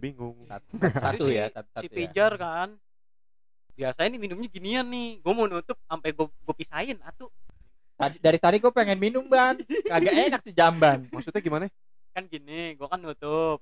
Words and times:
bingung. 0.00 0.36
Satu, 0.50 0.72
satu 0.80 1.24
si- 1.28 1.36
ya, 1.36 1.46
satu, 1.52 1.68
si 1.68 1.74
satu 1.76 1.92
ya. 1.92 1.96
pijar 2.08 2.32
kan 2.34 2.68
biasanya 3.76 4.16
nih 4.16 4.20
minumnya 4.20 4.48
ginian 4.48 4.86
nih. 4.88 5.20
Gue 5.20 5.32
mau 5.36 5.46
nutup 5.46 5.76
sampai 5.84 6.10
gue 6.10 6.26
gue 6.26 6.54
pisahin 6.56 6.98
atuh 7.04 7.28
Tadi, 8.00 8.16
dari 8.16 8.40
tadi 8.40 8.56
gue 8.56 8.72
pengen 8.72 8.96
minum 8.96 9.28
ban, 9.28 9.60
kagak 9.84 10.32
enak 10.32 10.40
sih 10.40 10.56
jamban. 10.56 11.04
maksudnya 11.12 11.44
gimana? 11.44 11.68
Kan 12.16 12.24
gini 12.26 12.72
gue 12.72 12.88
kan 12.88 12.96
nutup. 12.96 13.60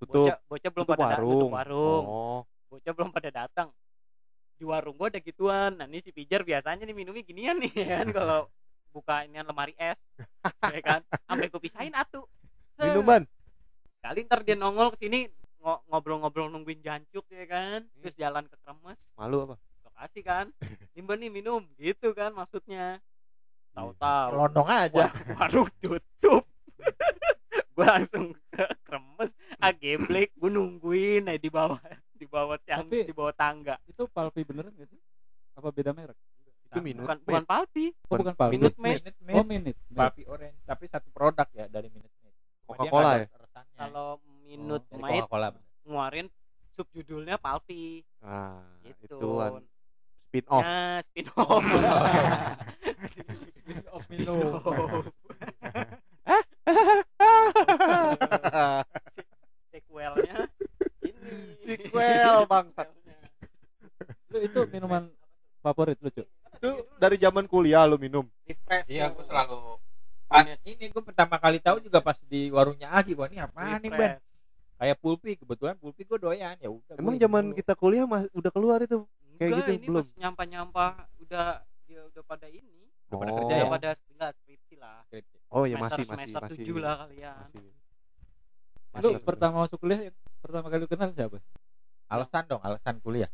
Tutup. 0.00 0.24
Bocah, 0.32 0.36
bocah 0.48 0.70
belum 0.72 0.84
tutup 0.88 0.96
pada 0.96 1.04
da- 1.04 1.12
warung 1.20 1.32
tutup 1.36 1.52
warung. 1.52 2.04
oh. 2.08 2.40
Bocah 2.72 2.92
belum 2.96 3.10
pada 3.12 3.30
datang. 3.30 3.68
Di 4.56 4.64
warung 4.64 4.96
gua 4.96 5.12
ada 5.12 5.20
gituan. 5.20 5.76
Nah 5.76 5.84
ini 5.84 6.00
si 6.00 6.10
pijar 6.10 6.42
biasanya 6.42 6.88
nih 6.88 6.96
minumnya 6.96 7.20
ginian 7.22 7.60
nih 7.60 7.72
ya 7.84 8.00
kan 8.00 8.08
kalau 8.10 8.40
buka 8.90 9.28
ini 9.28 9.36
lemari 9.38 9.76
es. 9.76 10.00
Ya 10.64 10.80
kan 10.80 11.00
sampai 11.28 11.52
gue 11.52 11.60
pisahin 11.60 11.92
atuh 11.92 12.24
Set. 12.74 12.90
minuman 12.90 13.22
kali 14.02 14.26
ntar 14.26 14.44
dia 14.44 14.52
nongol 14.52 14.92
ke 14.92 15.06
sini 15.08 15.30
ngobrol-ngobrol 15.86 16.48
nungguin 16.48 16.80
jancuk 16.80 17.24
ya 17.28 17.44
kan 17.44 17.80
Hmm. 17.82 18.00
terus 18.00 18.14
jalan 18.14 18.44
ke 18.44 18.56
kremes 18.58 18.98
malu 19.14 19.44
apa 19.44 19.56
lokasi 19.82 20.20
kan 20.20 20.46
nimba 20.92 21.14
nih 21.14 21.28
minum 21.28 21.64
gitu 21.74 22.12
kan 22.12 22.30
maksudnya 22.30 23.00
Iya. 23.66 23.74
tahu-tahu 23.74 24.30
Londong 24.34 24.68
aja. 24.68 25.04
War- 25.10 25.18
warung 25.36 25.70
tutup 25.78 26.44
gue 27.74 27.82
langsung 27.84 28.24
ke 28.48 28.64
kremes 28.82 29.30
ah 29.56 29.72
geblek 29.72 30.30
gue 30.32 30.46
nungguin 30.48 31.24
nah 31.24 31.34
di 31.34 31.48
bawah 31.48 31.80
di 32.12 32.22
bawah 32.24 32.54
tiang 32.60 32.86
Tapi- 32.86 33.02
di 33.04 33.12
bawah 33.12 33.34
tangga 33.34 33.74
Itu 33.84 34.06
palpi 34.06 34.42
beneran 34.42 34.70
gak 34.72 34.86
sih? 34.86 35.00
Apa 35.54 35.70
beda 35.70 35.90
merek? 35.90 36.14
itu 36.64 36.82
minum 36.82 37.02
bukan 37.02 37.18
bukan 37.22 37.44
palpi 37.44 37.86
Oh, 38.04 38.18
bukan 38.18 38.34
palpi. 38.34 38.52
Minute 38.52 38.74
Maid. 38.76 38.98
Minute 39.00 39.18
Oh, 39.30 39.42
Maid, 39.42 39.62
minute. 39.62 39.78
Papi 39.88 40.22
Orange, 40.26 40.58
tapi 40.64 40.84
satu 40.86 41.06
produk 41.08 41.46
ya 41.52 41.66
dari 41.66 41.86
Minute 41.86 42.10
Maid. 42.16 42.34
Dia 42.34 42.66
Coca-Cola 42.66 43.10
nggak 43.12 43.22
ya 43.22 43.26
kalau 43.76 44.08
minute 44.54 44.86
Dari 44.86 45.02
maid 45.02 45.26
ngeluarin 45.84 46.26
subjudulnya 46.78 47.36
palpi. 47.42 48.06
Nah 48.22 48.62
gitu. 48.86 49.18
itu 49.18 49.28
kan 49.34 49.52
spin 50.30 50.44
off 50.46 50.62
Nah, 50.62 50.98
spin 51.10 51.26
off 51.34 51.62
Spin 53.64 53.84
off 53.90 54.04
minum. 54.12 54.38
sequelnya. 59.74 60.36
Ini. 61.02 61.34
Sequel, 61.58 62.46
bangsat. 62.46 62.88
Lu 64.30 64.38
itu 64.38 64.60
minuman 64.70 65.10
favorit 65.58 65.98
lu, 65.98 66.10
Cuk. 66.12 66.26
itu 66.54 66.70
dari 67.00 67.16
zaman 67.18 67.44
kuliah 67.50 67.82
lu 67.88 67.98
minum. 67.98 68.24
Refresh. 68.46 68.86
Iya, 68.86 69.10
gue 69.10 69.24
selalu 69.26 69.78
pas 70.24 70.48
ini 70.64 70.88
gue 70.88 71.02
pertama 71.04 71.36
kali 71.38 71.60
tahu 71.60 71.78
juga 71.84 72.00
pas 72.00 72.16
di 72.26 72.48
warungnya 72.50 72.90
Agi 72.90 73.12
gua 73.14 73.28
nih 73.28 73.44
apaan 73.44 73.78
nih 73.78 73.90
ban 73.92 74.16
refresh. 74.18 74.33
Kayak 74.74 74.96
pulpi 74.96 75.32
kebetulan 75.34 75.74
pulpi 75.74 76.02
gue 76.02 76.18
doyan 76.18 76.56
ya 76.56 76.68
udah 76.68 76.94
emang 76.96 77.16
zaman 77.16 77.44
dulu. 77.46 77.56
kita 77.56 77.72
kuliah 77.74 78.04
mas 78.04 78.26
udah 78.30 78.50
keluar 78.50 78.78
itu 78.80 79.06
Kayak 79.34 79.50
Enggak, 79.50 79.58
gitu, 79.58 79.70
ini 79.72 79.86
belum? 79.88 80.04
pas 80.04 80.10
nyampah-nyampah 80.16 80.92
udah 81.18 81.46
dia 81.84 82.00
udah 82.06 82.22
pada 82.24 82.46
ini 82.46 82.86
Udah 83.04 83.16
pada 83.16 83.30
Oh. 83.30 83.36
kerja 83.36 83.46
udah 83.46 83.56
ya 83.56 83.66
pada 83.68 83.88
enggak 84.08 84.30
skripsi 84.36 84.74
lah 84.76 84.98
Skripsi. 85.04 85.36
oh 85.48 85.62
ya 85.62 85.74
Semester- 85.74 85.82
masih 85.82 86.04
masih 86.04 86.22
semester 86.24 86.42
masih 86.44 86.58
tujuh 86.60 86.76
lah 86.78 86.94
kalian 87.00 87.34
masih 87.36 87.62
Lu 88.94 88.98
Masih. 89.10 89.14
pertama 89.20 89.56
masuk 89.60 89.78
kuliah 89.80 90.00
yang 90.04 90.16
pertama 90.38 90.66
kali 90.68 90.80
lu 90.80 90.88
kenal 90.88 91.10
siapa? 91.10 91.38
alasan 92.06 92.42
dong 92.46 92.62
alasan 92.62 92.96
kuliah 93.00 93.30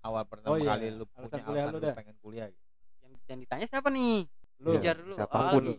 awal 0.00 0.22
pertama 0.22 0.50
Oh 0.50 0.56
iya, 0.56 0.70
kali 0.72 0.86
lu 0.92 1.02
alasan 1.08 1.26
punya 1.28 1.42
kuliah 1.42 1.62
alasan 1.64 1.74
lu 1.74 1.78
lu 1.82 1.98
pengen 1.98 2.16
kuliah 2.20 2.46
gitu. 2.46 2.62
yang, 3.00 3.12
yang 3.26 3.38
ditanya 3.40 3.66
siapa 3.66 3.88
nih 3.88 4.16
Lu. 4.56 4.70
Pijar 4.72 4.96
dulu 4.96 5.14
siapa 5.14 5.38
pun. 5.50 5.62
Agi. 5.64 5.76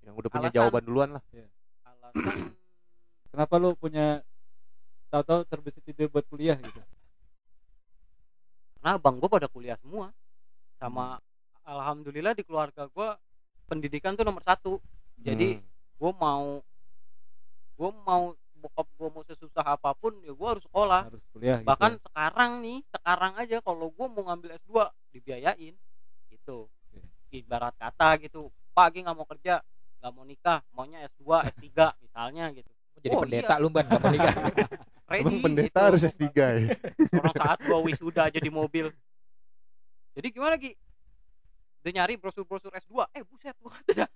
yang 0.00 0.14
udah 0.14 0.28
punya 0.28 0.40
Alasan. 0.44 0.56
jawaban 0.56 0.82
duluan 0.84 1.10
lah 1.12 1.22
alasan 1.84 2.34
Kenapa 3.28 3.54
lu 3.60 3.76
punya 3.76 4.24
tahu-tahu 5.08 5.44
terbesit 5.44 5.84
ide 5.86 6.08
buat 6.08 6.24
kuliah 6.28 6.56
gitu? 6.56 6.80
karena 8.78 8.94
abang 8.94 9.18
gue 9.18 9.26
pada 9.26 9.50
kuliah 9.50 9.74
semua 9.82 10.14
sama 10.78 11.18
alhamdulillah 11.66 12.30
di 12.30 12.46
keluarga 12.46 12.86
gue 12.86 13.08
pendidikan 13.66 14.14
tuh 14.14 14.22
nomor 14.22 14.38
satu 14.40 14.78
jadi 15.18 15.58
Hmm. 15.58 15.66
gue 15.98 16.12
mau 16.14 16.62
gue 17.74 17.90
mau 18.06 18.22
bokap 18.54 18.86
gue 18.96 19.08
mau 19.10 19.24
sesusah 19.26 19.66
apa 19.66 19.90
pun 19.98 20.14
ya 20.22 20.30
gue 20.30 20.48
harus 20.48 20.62
sekolah 20.62 21.10
Harus 21.10 21.26
kuliah 21.34 21.58
gitu. 21.58 21.66
bahkan 21.66 21.98
sekarang 21.98 22.62
nih 22.62 22.78
sekarang 22.94 23.32
aja 23.34 23.58
kalau 23.60 23.90
gue 23.90 24.06
mau 24.06 24.22
ngambil 24.30 24.54
S2 24.62 24.72
dibiayain 25.10 25.74
gitu 26.30 26.70
Oke. 26.70 27.02
ibarat 27.34 27.74
kata 27.82 28.14
gitu 28.22 28.54
pak 28.72 28.94
Agi 28.94 29.02
nggak 29.02 29.16
mau 29.18 29.26
kerja 29.26 29.58
nggak 29.98 30.12
mau 30.14 30.22
nikah 30.22 30.62
maunya 30.70 31.02
S2 31.10 31.50
S3 31.50 31.66
misalnya 31.98 32.46
gitu 32.54 32.70
jadi 32.98 33.14
Oh, 33.14 33.22
pendeta 33.22 33.54
iya. 33.54 33.62
lu 33.62 33.68
ban 33.68 33.84
nikah. 33.86 34.34
Emang 35.18 35.40
pendeta 35.40 35.72
gitu. 35.72 35.86
harus 35.88 36.02
S3 36.04 36.24
ya? 36.28 36.46
Orang 37.14 37.34
saat 37.34 37.58
gua 37.62 37.78
wisuda 37.80 38.28
aja 38.28 38.36
di 38.36 38.50
mobil. 38.50 38.92
Jadi 40.12 40.28
gimana 40.28 40.54
Gi 40.54 40.76
udah 41.78 41.92
nyari 41.94 42.14
brosur-brosur 42.14 42.74
S2 42.74 42.92
eh 43.08 43.22
buset 43.22 43.56
gua 43.56 43.72
dah. 43.96 44.10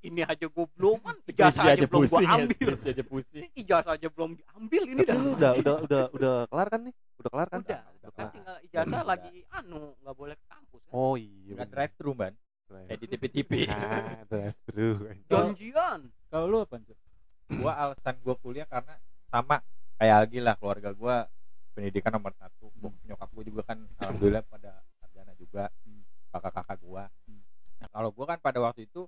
ini 0.00 0.22
aja 0.22 0.46
gua 0.46 0.64
belum 0.70 0.98
ijazah 1.26 1.64
aja, 1.68 1.84
belum 1.84 2.06
gua 2.06 2.20
ya, 2.20 2.30
ambil. 2.38 2.54
skripsi 2.56 2.88
aja 2.88 3.04
pusing. 3.04 3.44
Ijazah 3.60 3.92
aja 3.92 4.08
belum 4.08 4.30
diambil 4.32 4.82
ini 4.86 5.00
tapi 5.02 5.10
dah. 5.10 5.18
Lu 5.18 5.30
udah 5.34 5.52
udah 5.58 5.76
udah 5.84 6.02
udah 6.14 6.34
kelar 6.48 6.68
kan 6.68 6.80
nih? 6.82 6.94
Udah 7.18 7.30
kelar 7.30 7.48
kan? 7.48 7.60
Udah 7.60 7.80
udah 7.92 8.10
kan 8.10 8.26
tinggal 8.30 8.56
ijazah 8.62 8.88
Udah. 8.94 9.02
lagi 9.04 9.34
anu 9.50 9.80
nggak 10.00 10.16
boleh 10.16 10.34
ke 10.34 10.46
kampus 10.46 10.80
kan? 10.80 10.92
Oh 10.94 11.14
iya 11.14 11.52
nggak 11.52 11.68
drive 11.68 11.94
thru 11.94 12.12
ban 12.12 12.32
Drive. 12.64 12.86
kayak 12.88 12.96
di 12.96 13.06
TV-TV 13.10 13.50
ah 13.68 14.24
drive 14.24 14.58
thru 14.64 14.88
janjian. 15.28 16.00
Kalau 16.26 16.46
lu 16.48 16.58
apa, 16.58 16.80
Cuk? 16.80 16.96
Gua 17.50 17.72
alasan 17.76 18.14
gua 18.24 18.34
kuliah 18.40 18.66
karena 18.68 18.94
sama 19.28 19.60
kayak 19.98 20.14
Algi 20.26 20.38
lah 20.40 20.54
keluarga 20.56 20.90
gua 20.94 21.28
pendidikan 21.74 22.14
nomor 22.14 22.32
satu. 22.38 22.70
Bok- 22.78 22.98
nyokap 23.04 23.28
gua 23.34 23.44
juga 23.44 23.62
kan 23.66 23.78
alhamdulillah 24.00 24.42
pada 24.46 24.72
sarjana 25.02 25.32
juga 25.36 25.68
kakak-kakak 26.32 26.78
gua. 26.82 27.04
Nah 27.82 27.88
kalau 27.90 28.10
gua 28.14 28.24
kan 28.34 28.38
pada 28.40 28.58
waktu 28.62 28.86
itu 28.88 29.06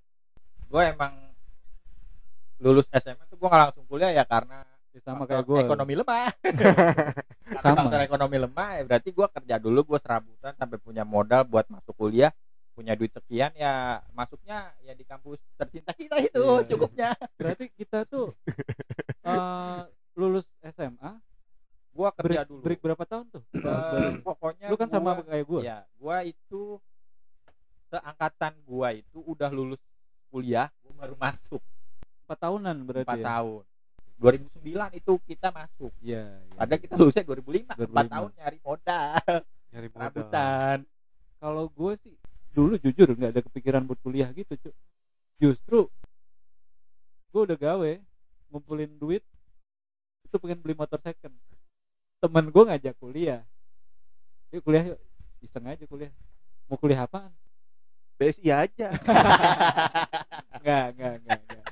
gua 0.69 0.91
emang 0.91 1.13
lulus 2.57 2.89
SMA 2.93 3.25
tuh 3.29 3.37
gua 3.37 3.49
nggak 3.53 3.63
langsung 3.71 3.85
kuliah 3.89 4.13
ya 4.13 4.25
karena 4.25 4.65
Ya, 4.97 5.05
sama 5.05 5.29
kayak 5.29 5.45
gua. 5.45 5.61
ekonomi 5.61 5.93
lemah. 5.93 6.33
Karena 7.53 7.61
Sama. 7.61 7.85
faktor 7.85 8.01
ekonomi 8.01 8.37
lemah 8.41 8.69
ya 8.81 8.83
berarti 8.89 9.13
gua 9.13 9.29
kerja 9.29 9.61
dulu 9.61 9.93
gua 9.93 10.01
serabutan 10.01 10.57
sampai 10.57 10.81
punya 10.81 11.05
modal 11.05 11.45
buat 11.45 11.69
masuk 11.69 11.93
kuliah 11.93 12.33
punya 12.77 12.93
duit 12.93 13.09
sekian 13.09 13.49
ya 13.51 13.75
masuknya 14.13 14.69
ya 14.81 14.93
di 14.93 15.01
kampus 15.03 15.41
tercinta 15.57 15.91
kita 15.91 16.21
itu 16.21 16.37
Iya. 16.37 16.69
cukupnya 16.69 17.11
Berarti 17.35 17.73
kita 17.73 18.05
tuh 18.05 18.37
eh, 19.27 19.81
lulus 20.13 20.45
SMA 20.63 21.17
gua 21.91 22.13
kerja 22.13 22.45
break, 22.45 22.47
dulu 22.47 22.61
break 22.61 22.81
berapa 22.83 23.05
tahun 23.07 23.25
tuh? 23.31 23.43
Baru- 23.51 24.21
pokoknya 24.23 24.69
lu 24.69 24.77
kan 24.77 24.87
sama 24.87 25.17
gua- 25.17 25.25
kayak 25.25 25.45
gua. 25.47 25.61
ya 25.63 25.79
gua 25.97 26.17
itu 26.23 26.77
seangkatan 27.89 28.53
gua 28.63 28.89
itu 28.93 29.19
udah 29.23 29.49
lulus 29.49 29.81
kuliah 30.29 30.69
gua 30.83 30.93
baru 30.99 31.15
masuk 31.17 31.65
Empat 32.23 32.39
tahunan 32.43 32.77
berarti. 32.85 33.07
empat 33.09 33.19
ya? 33.19 33.27
tahun 33.33 33.65
2009 34.17 34.61
itu 34.95 35.13
kita 35.25 35.49
masuk 35.51 35.93
Iya. 35.99 36.25
iya. 36.37 36.55
padahal 36.55 36.81
kita 36.83 36.95
lulusnya 36.95 37.25
2005 37.25 37.73
empat 37.73 37.79
2005. 38.05 38.13
tahun 38.13 38.31
nyari 38.35 38.59
modal 38.61 39.09
nyari 39.71 39.89
modal 39.91 40.79
Kalau 41.37 41.69
gue 41.69 41.93
sih 41.99 42.17
dulu 42.57 42.81
jujur 42.81 43.13
nggak 43.13 43.37
ada 43.37 43.43
kepikiran 43.45 43.85
buat 43.85 44.01
kuliah 44.01 44.33
gitu, 44.33 44.57
Cuk. 44.57 44.75
Justru 45.37 45.93
gue 47.29 47.43
udah 47.45 47.59
gawe 47.61 47.93
ngumpulin 48.49 48.97
duit 48.97 49.21
itu 50.25 50.37
pengen 50.41 50.65
beli 50.65 50.73
motor 50.73 50.97
second. 51.05 51.37
Temen 52.17 52.49
gue 52.49 52.65
ngajak 52.65 52.97
kuliah. 52.97 53.45
Yuk 54.57 54.65
kuliah 54.65 54.97
yuk. 54.97 55.01
Iseng 55.45 55.69
aja 55.69 55.85
kuliah. 55.85 56.09
Mau 56.65 56.81
kuliah 56.81 57.05
apaan? 57.05 57.29
BSI 58.17 58.49
aja 58.49 58.97
Enggak, 60.57 60.85
enggak, 60.97 61.13
enggak, 61.21 61.39
enggak. 61.45 61.65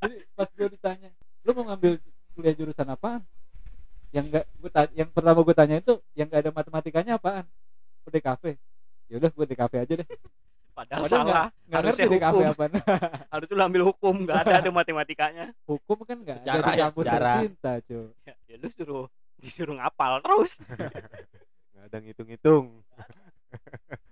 Jadi 0.00 0.16
pas 0.32 0.48
gue 0.48 0.68
ditanya, 0.72 1.10
lu 1.44 1.50
mau 1.52 1.64
ngambil 1.68 2.00
kuliah 2.32 2.56
jurusan 2.56 2.88
apaan? 2.88 3.20
Yang 4.16 4.24
enggak 4.32 4.44
gue 4.56 4.70
yang 4.96 5.10
pertama 5.12 5.44
gue 5.44 5.54
tanya 5.54 5.76
itu 5.76 6.00
yang 6.16 6.26
enggak 6.32 6.40
ada 6.48 6.52
matematikanya 6.56 7.12
apaan? 7.20 7.44
Udah 8.04 8.20
kafe. 8.22 8.60
Ya 9.08 9.14
udah 9.20 9.30
gue 9.32 9.46
di 9.48 9.56
kafe 9.56 9.76
aja 9.80 9.94
deh. 10.00 10.08
padahal 10.74 11.06
Padahal 11.06 11.06
salah 11.06 11.46
Enggak 11.70 11.78
Harusnya 11.78 12.04
ngerti 12.04 12.14
di 12.18 12.20
kafe 12.20 12.42
apaan. 12.50 12.72
harus 13.32 13.46
lu 13.54 13.62
ambil 13.62 13.82
hukum 13.94 14.14
nggak 14.26 14.38
ada 14.42 14.54
ada 14.58 14.70
matematikanya 14.74 15.46
Hukum 15.70 16.02
kan 16.02 16.18
enggak 16.18 16.42
ada 16.42 16.42
Sejarah 16.42 16.66
di 16.66 16.74
ya, 16.74 16.84
kampus 16.90 17.04
sejarah. 17.06 17.22
tercinta, 17.38 17.72
cuy. 17.86 18.06
ya, 18.26 18.34
ya 18.50 18.56
lu 18.58 18.68
suruh 18.74 19.06
disuruh 19.38 19.74
ngapal 19.78 20.12
terus 20.18 20.50
nggak 21.70 21.84
ada 21.86 21.96
ngitung-ngitung 22.02 22.64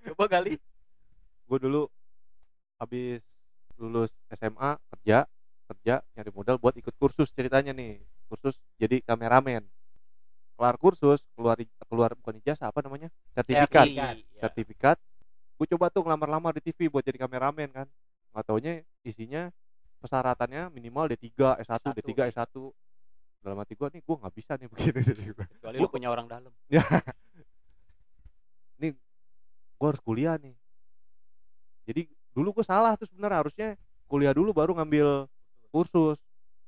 coba 0.06 0.24
kali 0.30 0.54
gue 1.50 1.58
dulu 1.58 1.82
habis 2.78 3.22
lulus 3.74 4.14
SMA 4.30 4.78
kerja 4.94 5.26
kerja 5.66 5.94
nyari 6.14 6.30
modal 6.30 6.62
buat 6.62 6.78
ikut 6.78 6.94
kursus 6.94 7.34
ceritanya 7.34 7.74
nih 7.74 7.98
kursus 8.30 8.54
jadi 8.78 9.02
kameramen 9.02 9.66
kelar 10.54 10.78
kursus 10.78 11.26
keluar 11.42 11.58
keluar 11.90 12.10
bukan 12.14 12.38
ijazah 12.38 12.70
apa 12.70 12.78
namanya? 12.86 13.10
Sertifikat. 13.34 13.86
Serti, 13.90 13.98
ya. 13.98 14.14
sertifikat. 14.38 14.96
Gue 15.58 15.66
coba 15.74 15.90
tuh 15.90 16.06
ngelamar-lamar 16.06 16.54
di 16.54 16.62
TV 16.70 16.86
buat 16.86 17.02
jadi 17.02 17.18
kameramen 17.18 17.68
kan. 17.74 17.86
Nggak 18.30 18.44
taunya 18.46 18.72
isinya 19.02 19.50
persyaratannya 19.98 20.70
minimal 20.70 21.10
D3 21.14 21.62
S1 21.62 21.82
S1, 21.90 21.98
D3 21.98 22.10
S1 22.30 22.46
dalam 23.42 23.58
hati 23.58 23.74
gua 23.74 23.90
nih 23.90 24.02
gua 24.06 24.22
nggak 24.22 24.34
bisa 24.38 24.54
nih 24.54 24.66
begini 24.70 25.02
kecuali 25.58 25.76
lu 25.82 25.90
punya 25.90 26.08
orang 26.10 26.30
dalam. 26.30 26.54
Gua 29.82 29.90
harus 29.90 30.02
kuliah 30.06 30.38
nih. 30.38 30.54
Jadi 31.90 32.06
dulu 32.30 32.54
gua 32.54 32.62
salah 32.62 32.94
tuh 32.94 33.10
sebenarnya 33.10 33.42
harusnya 33.42 33.68
kuliah 34.06 34.30
dulu 34.30 34.54
baru 34.54 34.78
ngambil 34.78 35.26
kursus. 35.74 36.22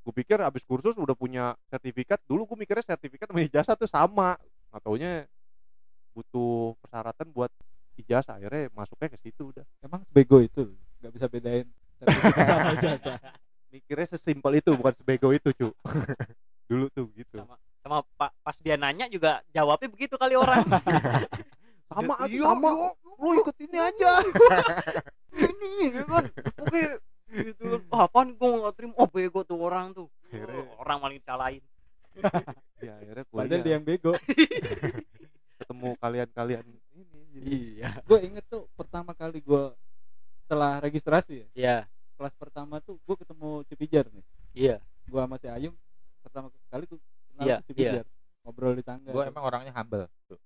Gue 0.04 0.12
pikir 0.12 0.36
abis 0.42 0.66
kursus 0.66 0.98
udah 0.98 1.16
punya 1.16 1.56
sertifikat 1.72 2.20
dulu 2.28 2.44
gue 2.44 2.60
mikirnya 2.60 2.84
sertifikat 2.84 3.24
sama 3.30 3.40
ijazah 3.40 3.72
tuh 3.72 3.88
sama 3.88 4.36
nggak 4.74 4.82
taunya 4.82 5.22
butuh 6.10 6.74
persyaratan 6.80 7.30
buat 7.30 7.50
ijazah 7.94 8.34
akhirnya 8.34 8.66
masuknya 8.70 9.08
ke 9.08 9.18
situ 9.20 9.48
udah. 9.48 9.62
Emang 9.80 10.02
sebego 10.04 10.38
itu? 10.38 10.74
Nggak 10.98 11.12
bisa 11.12 11.26
bedain 11.28 11.66
sertifikat 11.96 12.34
sama 12.44 12.70
ijazah? 12.80 13.16
Mikirnya 13.70 14.06
sesimpel 14.08 14.52
itu 14.56 14.70
bukan 14.72 14.94
sebego 14.94 15.30
itu 15.30 15.50
cu 15.52 15.68
dulu 16.68 16.90
tuh 16.90 17.06
gitu. 17.12 17.38
Sama 17.38 17.54
sama 17.78 17.98
pak 18.16 18.32
pas 18.40 18.56
dia 18.58 18.74
nanya 18.74 19.06
juga 19.06 19.44
jawabnya 19.48 19.86
begitu 19.88 20.14
kali 20.16 20.34
orang. 20.34 20.66
Sama 21.84 22.16
atuh, 22.16 22.32
Iya, 22.32 22.42
sama. 22.42 22.70
iya. 22.72 22.88
lu 23.14 23.30
ikut 23.38 23.56
ini 23.60 23.78
aja. 23.78 24.10
Ini 25.30 25.94
kan 26.02 26.26
oke 26.58 26.82
gitu 27.30 27.62
kan. 27.70 27.80
Apaan 28.00 28.28
gue 28.32 28.50
nggak 28.50 28.74
terima? 28.74 28.94
Oh 28.96 29.06
bego 29.06 29.44
tuh 29.44 29.60
orang 29.60 29.92
tuh. 29.92 30.08
Akhirnya- 30.26 30.64
Oh, 30.64 30.80
orang 30.80 30.98
maling 30.98 31.22
salahin 31.22 31.62
ya 33.14 33.22
akhirnya 33.22 33.24
padahal 33.30 33.48
kuliah. 33.48 33.64
dia 33.64 33.72
yang 33.78 33.84
bego. 33.86 34.12
Ketemu 35.62 35.88
kalian-kalian 36.02 36.64
ini 36.66 37.02
jadi 37.30 37.50
iya. 37.50 37.90
Gue 38.02 38.18
inget 38.26 38.44
tuh 38.50 38.66
pertama 38.74 39.14
kali 39.14 39.38
gue 39.38 39.64
setelah 40.44 40.76
registrasi 40.82 41.40
ya 41.40 41.48
iya. 41.56 41.76
kelas 42.20 42.36
pertama 42.36 42.76
tuh 42.84 43.00
gue 43.00 43.16
ketemu 43.16 43.62
Cipijar 43.70 44.06
nih. 44.10 44.24
Iya. 44.52 44.76
Gue 45.06 45.20
sama 45.22 45.36
si 45.38 45.46
Ayung 45.48 45.76
pertama 46.20 46.50
kali 46.68 46.84
tuh 46.90 46.98
kenal 47.32 47.44
Iya, 47.46 47.56
tuh 47.62 47.66
Cipijar 47.70 48.06
ngobrol 48.44 48.76
di 48.76 48.84
tangga 48.84 49.08
gue 49.08 49.24
emang 49.24 49.44
orangnya 49.46 49.72
humble 49.72 50.04
tuh. 50.28 50.38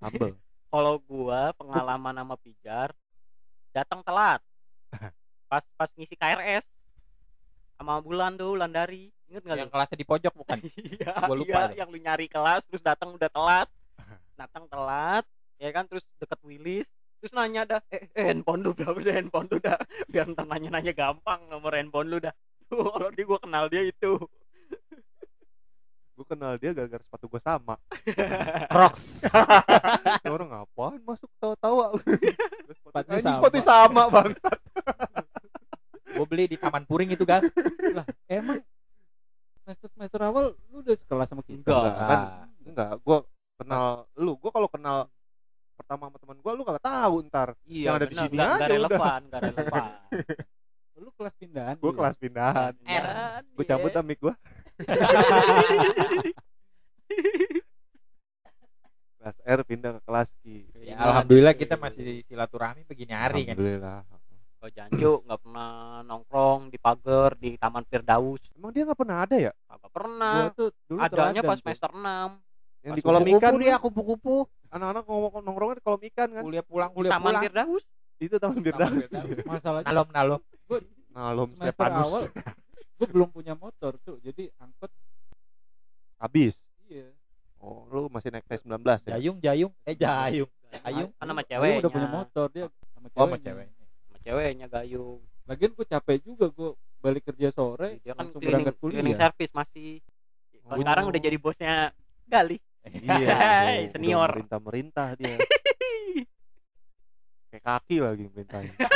humble. 0.00 0.32
Kalau 0.66 0.98
gua 0.98 1.54
pengalaman 1.54 2.12
sama 2.20 2.36
pijar 2.42 2.90
datang 3.70 4.02
telat. 4.02 4.42
Pas 5.46 5.62
pas 5.78 5.86
ngisi 5.94 6.18
KRS 6.18 6.66
sama 7.76 8.00
bulan 8.00 8.34
tuh 8.34 8.56
Landari 8.56 9.12
inget 9.26 9.42
nggak 9.42 9.58
yang 9.58 9.68
lu? 9.68 9.74
kelasnya 9.74 9.98
di 9.98 10.06
pojok 10.06 10.32
bukan? 10.32 10.58
Iya 10.96 11.12
Gua 11.26 11.36
lupa 11.36 11.60
iya, 11.68 11.84
yang 11.84 11.88
lu 11.92 11.98
nyari 11.98 12.26
kelas 12.26 12.62
terus 12.66 12.82
datang 12.82 13.12
udah 13.12 13.28
telat. 13.28 13.68
Datang 14.40 14.64
telat 14.68 15.24
ya 15.56 15.72
kan 15.72 15.88
terus 15.88 16.04
deket 16.20 16.36
Willis 16.44 16.84
terus 17.16 17.32
nanya 17.32 17.64
dah 17.64 17.80
eh, 17.88 18.12
eh 18.12 18.28
handphone 18.28 18.60
lu 18.60 18.76
berapa 18.76 18.96
deh 19.00 19.14
handphone 19.14 19.48
lu 19.48 19.56
dah? 19.56 19.76
Biar 20.12 20.28
ntar 20.28 20.44
nanya-nanya 20.44 20.92
gampang 20.92 21.48
nomor 21.48 21.72
handphone 21.72 22.08
lu 22.08 22.18
dah. 22.20 22.32
Tuh 22.66 22.84
kalau 22.92 23.08
dia 23.10 23.24
gua 23.24 23.40
kenal 23.40 23.64
dia 23.68 23.82
itu. 23.84 24.20
Gue 26.16 26.24
kenal 26.24 26.56
dia 26.56 26.72
gara-gara 26.72 27.04
sepatu 27.04 27.28
gue 27.28 27.36
sama. 27.36 27.76
Crocs 28.72 29.20
orang 30.24 30.48
ngapain 30.48 31.00
masuk 31.04 31.28
tawa-tawa 31.36 31.92
Sepatunya 32.72 33.20
Anjing 33.20 33.28
sama. 33.28 33.36
sepatu 33.36 33.58
sama 33.60 34.02
bangsa 34.08 34.48
gue 36.26 36.34
beli 36.34 36.44
di 36.50 36.58
Taman 36.58 36.82
Puring 36.82 37.14
itu 37.14 37.22
kan 37.22 37.38
lah 37.94 38.02
emang 38.26 38.58
semester 39.62 39.86
semester 39.88 40.20
awal 40.20 40.58
lu 40.68 40.82
udah 40.82 40.94
sekelas 40.94 41.30
sama 41.30 41.42
kita? 41.42 41.70
Enggak. 41.70 41.94
kan 41.94 42.20
enggak. 42.60 42.92
Gue 43.00 43.18
kenal 43.56 43.86
lu. 44.14 44.34
Gue 44.34 44.50
kalau 44.50 44.66
kenal 44.66 45.06
pertama 45.74 46.10
sama 46.10 46.18
teman 46.18 46.38
gue 46.38 46.52
lu 46.52 46.62
gak 46.62 46.82
tahu 46.82 47.16
ntar. 47.24 47.54
Iya 47.62 47.82
Yang 47.84 47.94
ada 47.94 48.02
di 48.02 48.10
benar, 48.10 48.24
sini 48.24 48.36
nggak- 48.36 48.50
aja 48.50 48.58
udah. 48.58 48.74
relevan 48.74 49.20
nggak 49.24 49.40
relevan. 49.44 49.90
Lu 50.96 51.10
kelas 51.12 51.34
pindahan 51.36 51.76
gue 51.76 51.92
kelas 51.92 52.16
pindahan. 52.16 52.72
R 52.82 53.04
gue 53.46 53.64
cabut 53.64 53.90
dah 53.92 54.02
mic 54.02 54.18
gue 54.18 54.34
kelas 59.16 59.36
R 59.42 59.60
pindah 59.62 59.90
ke 59.92 60.00
kelas 60.02 60.28
Q 60.38 60.44
ya, 60.80 60.94
alhamdulillah 60.96 61.52
kita 61.52 61.74
masih 61.74 62.22
silaturahmi 62.22 62.84
begini 62.84 63.12
hari 63.12 63.42
kan. 63.44 63.54
Alhamdulillah. 63.54 63.98
Kalau 64.56 64.70
Janju 64.72 65.12
nggak 65.22 65.40
pernah 65.40 65.68
di 65.68 65.95
pagar 66.86 67.34
di 67.34 67.58
Taman 67.58 67.82
Firdaus. 67.82 68.38
emang 68.54 68.70
dia 68.70 68.86
nggak 68.86 68.98
pernah 68.98 69.18
ada 69.26 69.36
ya 69.36 69.52
gua 69.66 69.90
pernah. 69.90 70.32
tuh 70.54 70.70
dulu 70.86 70.98
Adanya 71.02 71.42
pas 71.42 71.58
tuh. 71.58 71.62
semester 71.66 71.90
6. 71.90 71.98
yang 72.86 72.92
Pas 72.94 72.96
di 72.96 73.02
kolam 73.02 73.26
ikan 73.26 73.52
dia 73.58 73.74
kupu-kupu 73.82 74.46
anak-anak 74.70 75.02
ngomong 75.02 75.32
nongkrongnya 75.42 75.76
di 75.76 75.82
kolam 75.82 76.02
ikan 76.14 76.28
kan 76.30 76.42
kuliah 76.46 76.62
pulang 76.62 76.90
kuliah 76.94 77.12
Taman 77.18 77.26
pulang 77.26 77.42
Firdaus. 77.42 77.82
itu 78.22 78.36
taman 78.38 78.60
Firdaus 78.62 79.04
masalahnya 79.50 79.86
nalom 79.90 80.08
nalom 80.14 80.40
nalom 81.10 81.48
semester 81.50 81.74
Stefanus 81.74 82.06
awal 82.06 82.22
gue 82.96 83.08
belum 83.10 83.28
punya 83.34 83.54
motor 83.58 83.92
tuh 84.00 84.16
jadi 84.22 84.48
angkot 84.56 84.88
habis 86.16 86.54
iya 86.86 87.10
oh 87.58 87.82
lu 87.90 88.06
masih 88.08 88.30
naik 88.30 88.46
T19 88.46 88.78
ya 89.10 89.18
jayung 89.18 89.36
jayung 89.42 89.72
eh 89.82 89.96
jayung 89.98 90.50
Ayung. 90.84 91.10
Kan 91.16 91.26
sama 91.30 91.40
Ayung 91.40 91.48
ceweknya. 91.48 91.80
udah 91.80 91.92
punya 91.92 92.08
motor 92.10 92.46
dia 92.52 92.66
sama 92.92 93.08
oh 93.08 93.24
sama 93.24 93.36
ceweknya. 93.38 93.72
cewek 93.72 94.02
Sama 94.02 94.18
ceweknya 94.20 94.66
Gayung. 94.68 95.20
Lagian 95.46 95.72
gue 95.72 95.86
capek 95.86 96.18
juga 96.20 96.46
gue 96.48 96.70
balik 96.98 97.22
kerja 97.24 97.48
sore 97.50 98.02
Dia 98.02 98.12
kan 98.12 98.26
langsung 98.26 98.40
cleaning, 98.40 98.66
berangkat 98.66 98.74
cleaning 98.78 99.04
kuliah 99.06 99.20
service 99.22 99.52
masih. 99.52 99.90
Kalau 100.58 100.74
Oh. 100.74 100.78
sekarang 100.78 101.04
udah 101.06 101.20
jadi 101.22 101.38
bosnya 101.38 101.74
Gali. 102.26 102.58
iya 102.82 103.34
Hai, 103.70 103.86
tuh, 103.86 103.94
senior. 103.94 104.30
merintah 104.32 104.58
merintah 104.58 105.08
dia 105.14 105.38
kayak 107.46 107.62
kaki 107.62 107.96
lagi 107.98 108.26
merintahnya 108.28 108.74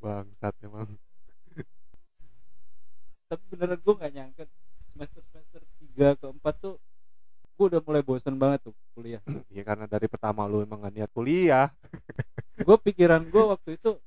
bangsat 0.00 0.54
emang 0.62 0.88
tapi 3.28 3.42
beneran 3.48 3.80
gue 3.80 3.94
nggak 3.94 4.12
nyangka 4.12 4.42
semester 4.92 5.22
semester 5.24 5.60
tiga 5.80 6.08
ke 6.14 6.26
empat 6.28 6.54
tuh 6.60 6.76
gue 7.62 7.78
udah 7.78 7.82
mulai 7.86 8.02
bosen 8.02 8.34
banget 8.34 8.66
tuh 8.66 8.74
kuliah 8.90 9.22
ya 9.46 9.62
karena 9.62 9.86
dari 9.86 10.10
pertama 10.10 10.50
lu 10.50 10.66
emang 10.66 10.82
gak 10.82 10.94
niat 10.98 11.10
kuliah 11.14 11.70
gue 12.58 12.76
pikiran 12.82 13.22
gue 13.22 13.38
waktu 13.38 13.78
itu 13.78 14.02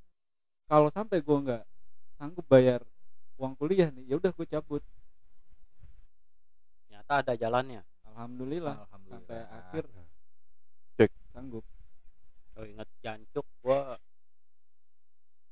kalau 0.68 0.92
sampai 0.92 1.24
gue 1.24 1.38
nggak 1.40 1.64
sanggup 2.20 2.44
bayar 2.52 2.84
uang 3.40 3.56
kuliah 3.56 3.88
nih 3.96 4.12
ya 4.12 4.16
udah 4.20 4.36
gue 4.36 4.48
cabut 4.52 4.84
Ternyata 6.84 7.22
ada 7.24 7.34
jalannya. 7.38 7.82
alhamdulillah, 8.12 8.76
Alhamdulillah. 8.76 9.24
sampai 9.24 9.40
akhir 9.48 9.84
Cek. 10.98 11.12
sanggup 11.32 11.64
Kalau 12.52 12.66
inget 12.68 12.90
Jancuk 13.00 13.46
gua 13.64 13.96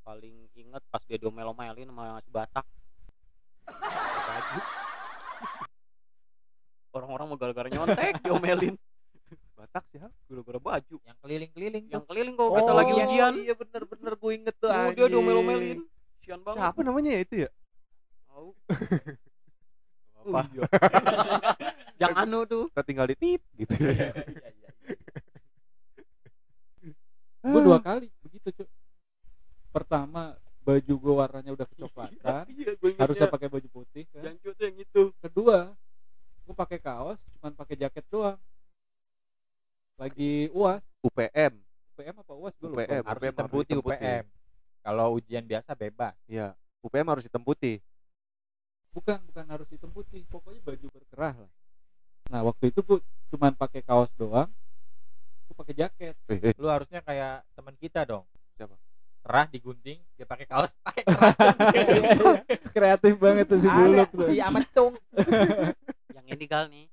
paling 0.04 0.52
inget 0.56 0.84
pas 0.92 1.04
dia 1.08 1.16
diomel-omelin 1.16 1.88
sama 1.88 2.20
si 2.20 2.32
Batak. 2.32 2.66
Baju. 4.28 4.60
Orang-orang 6.94 7.26
mau 7.26 7.36
gara-gara 7.36 7.68
nyontek 7.68 8.22
diomelin 8.22 8.78
batak 9.58 9.84
siapa 9.90 10.14
gara-gara 10.24 10.60
baju. 10.60 10.96
yang 11.00 11.18
keliling-keliling 11.20 11.84
Yang 11.88 12.04
keliling 12.06 12.34
kok 12.34 12.50
kata 12.52 12.72
lagi 12.72 12.92
ujian. 12.94 13.34
iya 13.36 13.54
bener 13.54 13.82
bener 13.84 14.14
gue 14.14 14.32
inget 14.32 14.56
tuh 14.56 14.70
Tuh, 14.70 14.92
dia 14.92 15.06
diomel-omelin. 15.08 15.80
Sian 16.20 16.40
banget. 16.40 16.60
siapa 16.60 16.80
namanya 16.82 17.10
ya 17.12 17.22
itu 17.22 17.36
ya 17.40 17.50
Tahu. 18.26 18.50
apa 20.24 20.40
Yang 21.98 22.14
anu 22.16 22.40
tuh. 22.46 22.64
kita 22.70 22.84
tinggal 22.84 23.06
di 23.06 23.16
tit 23.16 23.42
gitu 23.54 23.74
Iya, 23.74 24.14
iya, 24.16 24.50
iya. 24.52 24.70
gue 27.44 27.60
dua 27.62 27.80
kali 27.80 28.08
begitu 28.22 28.48
cuy 28.54 28.68
pertama 29.70 30.32
baju 30.62 30.94
gue 30.96 31.14
warnanya 31.14 31.52
udah 31.52 31.68
kecoklatan 31.74 32.44
Iya, 32.48 32.72
harusnya 32.96 33.28
pakai 33.28 33.50
baju 33.50 33.68
putih 33.70 34.08
kan 34.10 34.32
Jancuk 34.32 34.54
tuh 34.54 34.64
yang 34.64 34.78
itu. 34.78 35.02
kedua 35.20 35.76
gue 36.44 36.56
pakai 36.56 36.80
kaos 36.80 37.20
cuman 37.40 37.52
pakai 37.56 37.76
jaket 37.80 38.06
doang. 38.12 38.40
Lagi 39.96 40.52
uas. 40.52 40.84
UPM 41.04 41.64
UPM 41.94 42.16
apa 42.26 42.34
uas? 42.34 42.54
Gue 42.58 42.70
UPM. 42.74 43.02
lupa 43.06 43.10
harus 43.14 43.22
UPM 43.22 43.30
hitam 43.30 43.46
harus 43.46 43.54
putih 43.54 43.76
hitam 43.78 43.86
putih. 43.86 43.98
UPM 44.02 44.26
kalau 44.84 45.08
ujian 45.16 45.46
biasa 45.46 45.72
bebas. 45.78 46.16
Iya, 46.28 46.48
UPM 46.84 47.08
harus 47.08 47.24
hitam 47.24 47.44
putih. 47.46 47.78
bukan 48.94 49.18
bukan 49.26 49.46
harus 49.50 49.66
hitam 49.74 49.90
putih 49.90 50.22
pokoknya 50.30 50.62
baju 50.62 50.86
berkerah 50.94 51.34
lah. 51.34 51.52
Nah 52.30 52.46
waktu 52.46 52.70
itu 52.70 52.86
gue 52.86 53.02
cuman 53.34 53.58
pakai 53.58 53.82
kaos 53.82 54.10
doang. 54.22 54.46
Gue 55.50 55.56
pakai 55.58 55.74
jaket. 55.74 56.14
Eh, 56.30 56.38
eh, 56.38 56.54
lu 56.62 56.70
harusnya 56.70 57.02
kayak 57.02 57.42
teman 57.58 57.74
kita 57.82 58.06
dong. 58.06 58.22
Siapa? 58.54 58.78
kerah 59.24 59.48
digunting 59.48 60.04
dia 60.20 60.28
pakai 60.28 60.46
kaos. 60.46 60.72
Pakai 60.84 61.04
kerah 61.08 61.34
kreatif 62.76 63.16
banget 63.16 63.46
tuh 63.48 63.60
si 63.64 63.70
buluk 63.72 64.10
tuh. 64.12 64.28
Si 64.28 64.38
Amat 64.44 64.68
Tung 64.76 64.94
Yang 66.24 66.34
ini 66.34 66.46
gal 66.48 66.66
nih. 66.68 66.86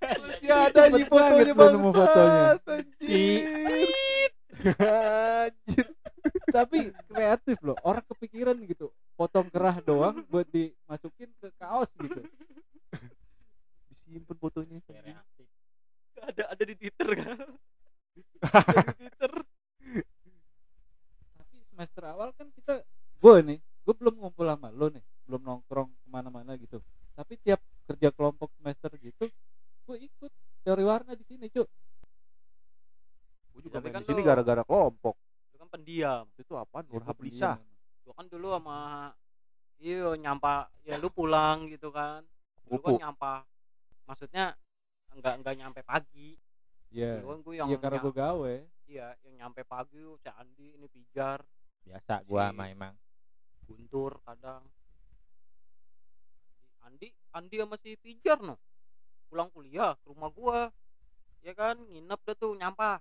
Masih 0.00 0.48
ada 0.50 0.82
di 0.88 1.02
fotonya 1.04 1.52
banget 1.52 1.74
nemu 1.76 1.90
fotonya. 1.92 2.44
Si 2.98 3.22
Anjir. 4.80 5.86
tapi 6.52 6.92
kreatif 7.08 7.56
loh 7.64 7.78
orang 7.80 8.04
kepikiran 8.04 8.52
gitu 8.68 8.92
potong 9.14 9.48
kerah 9.48 9.80
doang 9.80 10.20
buat 10.28 10.44
dimasukin 10.46 11.30
ke 11.38 11.48
kaos 11.56 11.88
gitu 11.96 12.20
Disimpan 13.88 14.36
fotonya. 14.36 14.78
Twitter 14.84 15.00
kan 15.00 16.34
Jadi 16.52 16.72
Twitter 16.76 17.10
tapi 21.32 21.56
semester 21.72 22.02
awal 22.04 22.28
kan 22.36 22.52
kita 22.52 22.84
gue 23.16 23.34
nih 23.40 23.58
gue 23.58 23.94
belum 23.96 24.14
ngumpul 24.18 24.44
sama 24.44 24.68
lo 24.68 24.88
nih 24.88 25.02
belum 25.24 25.40
nongkrong 25.40 25.88
ke 25.88 26.06
mana-mana 26.06 26.52
gitu 26.56 26.84
tapi 27.14 27.36
tiap 27.40 27.60
kerja 27.88 28.12
kelompok 28.12 28.52
semester 28.60 28.92
gitu 29.00 29.24
gue 29.86 29.96
ikut 29.96 30.32
teori 30.60 30.84
warna 30.84 31.16
di 31.16 31.24
sini 31.24 31.48
cuk 31.48 31.68
Gue 33.50 33.66
juga 33.66 33.80
Tapi 33.80 33.88
main 33.88 33.94
kan 33.98 34.00
di 34.00 34.06
sini 34.06 34.20
lu- 34.22 34.24
gara-gara 34.24 34.62
kelompok. 34.62 35.18
itu 35.50 35.58
kan 35.58 35.68
pendiam 36.70 36.86
Itu 36.86 36.86
apa? 36.86 36.86
Nur 36.86 36.94
Ya, 36.94 37.04
gua 37.04 37.10
Hablisah. 37.10 37.54
pendiam. 37.58 38.02
gua 38.02 38.14
kan 38.16 38.26
dulu 38.26 38.48
sama 38.50 38.78
iya 39.80 40.08
nyampa 40.14 40.54
ya 40.82 40.94
lu 40.96 41.08
pulang 41.08 41.66
gitu 41.66 41.88
kan 41.88 42.20
lu 42.66 42.78
kan 42.78 42.94
nyampa 42.96 43.34
maksudnya 44.04 44.52
enggak 45.10 45.34
enggak 45.40 45.54
nyampe 45.56 45.80
pagi 45.82 46.38
Iya. 46.90 47.22
Dulu 47.22 47.28
kan 47.30 47.38
gue 47.40 47.54
yang 47.54 47.68
Iya 47.70 47.78
karena 47.78 47.98
gue 48.02 48.12
gawe. 48.12 48.54
iya 48.84 49.06
yang 49.22 49.34
nyampe 49.38 49.62
pagi 49.62 49.94
si 50.18 50.28
Andi 50.28 50.74
ini 50.74 50.86
pijar 50.86 51.38
biasa 51.80 52.26
gua 52.26 52.50
Si- 52.50 52.56
mah 52.58 52.66
emang 52.66 52.94
guntur 53.62 54.18
kadang 54.26 54.66
Andi 56.82 57.08
Andi 57.30 57.56
sama 57.56 57.76
si 57.78 57.94
pijar 57.94 58.42
no 58.42 58.58
pulang 59.30 59.46
kuliah 59.54 59.94
ke 59.94 60.10
rumah 60.10 60.30
gua 60.34 60.60
ya 61.40 61.54
kan 61.54 61.78
nginep 61.78 62.20
dah 62.26 62.34
tuh 62.34 62.58
nyampah 62.58 62.98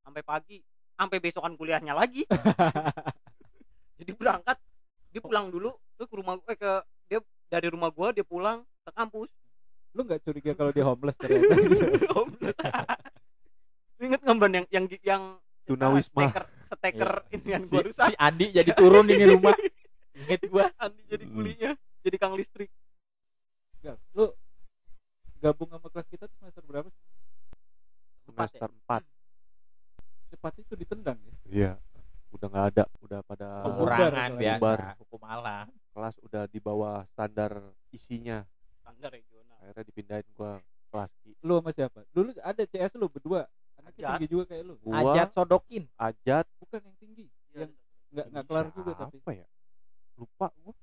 sampai 0.00 0.22
pagi 0.22 0.62
sampai 0.94 1.18
besokan 1.18 1.54
kuliahnya 1.54 1.92
lagi 1.92 2.22
jadi 3.98 4.12
berangkat 4.12 4.56
dia 5.08 5.20
pulang 5.20 5.48
dulu 5.48 5.70
terus 5.94 6.08
ke 6.08 6.16
rumah 6.16 6.34
eh 6.46 6.56
ke 6.56 6.72
dia 7.06 7.18
dari 7.46 7.68
rumah 7.68 7.88
gua 7.88 8.10
dia 8.10 8.22
pulang 8.22 8.62
ke 8.82 8.90
kampus 8.92 9.30
Lu 9.92 10.00
nggak 10.02 10.24
curiga 10.24 10.56
kalau 10.56 10.72
dia 10.72 10.88
homeless 10.88 11.20
ternyata? 11.20 11.52
Lu 14.00 14.02
inget 14.02 14.20
nggak 14.24 14.36
Ban 14.40 14.52
yang 14.54 14.66
yang 14.72 14.84
yang 15.04 15.22
Tunawisma. 15.62 16.32
steker 16.32 16.44
steker 16.72 17.12
Iya. 17.22 17.36
ini 17.36 17.48
yang 17.52 17.62
si, 17.62 17.70
gua 17.70 17.82
rusak 17.84 18.06
si 18.08 18.14
Andi 18.16 18.46
jadi 18.50 18.70
turun 18.72 19.06
ini 19.06 19.24
rumah 19.28 19.52
inget 20.16 20.40
gua 20.52 20.72
Andi 20.76 21.02
jadi 21.06 21.24
Hmm. 21.28 21.34
kulinya 21.36 21.70
jadi 22.00 22.16
kang 22.16 22.34
listrik 22.34 22.72
Gal, 23.78 23.98
lu 24.14 24.30
gabung 25.38 25.68
sama 25.68 25.86
kelas 25.86 26.06
kita 26.06 26.24
tuh 26.24 26.38
semester 26.38 26.62
berapa? 26.62 26.86
sih? 26.86 27.02
Semester 28.24 28.70
4. 28.86 29.02
Cepat 30.32 30.52
itu 30.58 30.72
ditendang 30.74 31.20
ya. 31.20 31.34
Iya. 31.44 31.72
Udah 32.32 32.48
nggak 32.48 32.66
ada, 32.72 32.84
udah 33.04 33.20
pada 33.28 33.48
pengurangan 33.68 34.30
biasa 34.40 34.56
Bubar. 34.56 34.80
hukum 34.96 35.20
alam 35.28 35.68
kelas 35.92 36.16
udah 36.24 36.48
di 36.48 36.56
bawah 36.56 37.04
standar 37.12 37.52
isinya. 37.92 38.40
standar 38.80 39.12
regional 39.12 39.60
Akhirnya 39.60 39.84
dipindahin 39.84 40.26
gua 40.32 40.56
kelas 40.88 41.12
I. 41.28 41.36
Lu 41.44 41.60
sama 41.60 41.70
siapa? 41.70 42.00
Dulu 42.10 42.32
ada 42.40 42.62
CS 42.64 42.96
lu 42.96 43.12
berdua. 43.12 43.44
Anaknya 43.76 44.00
Ajat. 44.08 44.10
tinggi 44.16 44.28
juga 44.32 44.44
kayak 44.48 44.64
lu. 44.64 44.74
Gua 44.80 44.92
ajat 45.12 45.28
sodokin 45.36 45.84
Ajat 46.00 46.46
Bukan 46.56 46.80
yang 46.80 46.96
tinggi. 46.96 47.26
Iya, 47.52 47.68
Yang 47.68 47.70
nggak 48.12 48.26
nggak 48.32 48.44
kelar 48.48 48.66
juga 48.72 48.90
siapa 48.96 49.12
tapi. 49.12 49.36
ya? 49.36 49.46
Lupa 50.16 50.48
gua. 50.64 50.74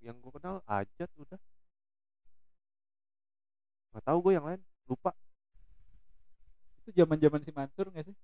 Yang 0.00 0.16
gua 0.24 0.32
kenal 0.40 0.56
Ajat 0.64 1.10
udah. 1.20 1.40
Nggak 3.92 4.04
tahu 4.08 4.18
gua 4.24 4.32
yang 4.32 4.46
lain. 4.48 4.60
Lupa. 4.88 5.12
Itu 6.90 7.06
zaman-zaman 7.06 7.38
si 7.46 7.54
Mansur 7.54 7.86
nggak 7.94 8.10
sih? 8.10 8.16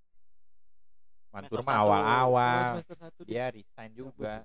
Mansur 1.30 1.62
mah 1.62 1.86
awal-awal. 1.86 2.82
dia. 3.22 3.22
dia 3.22 3.44
resign 3.54 3.94
juga. 3.94 4.42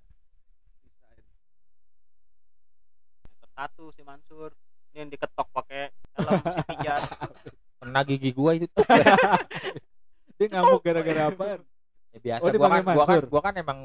semester 3.17 3.49
satu 3.57 3.89
si 3.97 4.05
Mansur. 4.05 4.53
Ini 4.93 4.97
yang 5.01 5.09
diketok 5.09 5.49
pakai 5.49 5.89
helm 5.89 6.37
pijar 6.69 7.01
kena 7.81 8.01
gigi 8.05 8.29
gua 8.29 8.53
itu. 8.53 8.69
Tuh 8.69 8.85
Dia 10.37 10.45
ngamuk 10.53 10.85
gara-gara 10.85 11.33
apaan? 11.33 11.65
ya 12.13 12.19
biasa 12.21 12.45
Oh, 12.45 12.53
gua 12.53 12.69
kan 12.69 12.81
gua 12.85 13.05
kan 13.09 13.17
gua 13.25 13.41
kan 13.41 13.53
emang 13.57 13.79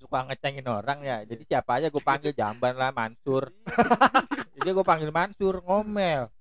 suka 0.00 0.24
ngecengin 0.24 0.64
orang 0.64 1.04
ya. 1.04 1.20
Jadi 1.28 1.44
siapa 1.44 1.76
aja 1.76 1.92
gua 1.92 2.00
panggil 2.00 2.32
jamban 2.32 2.72
lah 2.72 2.88
Mansur. 2.96 3.52
Jadi 4.56 4.68
gua 4.72 4.86
panggil 4.88 5.12
Mansur 5.12 5.60
ngomel 5.60 6.32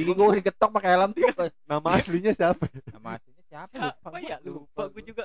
gigi 0.00 0.12
gua 0.12 0.32
diketok 0.32 0.70
pakai 0.72 0.90
helm 0.90 1.10
tuh 1.12 1.48
Nama 1.64 1.88
aslinya 1.94 2.32
siapa? 2.32 2.64
nama 2.90 3.08
aslinya 3.14 3.44
siapa 3.44 3.74
siapa 3.76 3.86
lupa 4.00 4.18
ya 4.18 4.36
gua. 4.38 4.52
lupa 4.56 4.82
gue 4.88 5.02
juga 5.04 5.24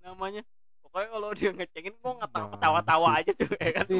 namanya 0.00 0.42
pokoknya 0.80 1.08
kalau 1.08 1.28
dia 1.32 1.50
ngecengin 1.50 1.94
gue 1.94 2.12
nggak 2.12 2.30
tahu 2.30 2.46
ketawa-tawa 2.50 3.08
aja 3.16 3.32
tuh 3.32 3.48
ya 3.54 3.70
kan 3.72 3.84
Si 3.86 3.96